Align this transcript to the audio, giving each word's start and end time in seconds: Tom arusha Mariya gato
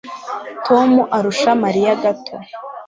Tom 0.65 0.91
arusha 1.17 1.51
Mariya 1.63 1.91
gato 2.03 2.35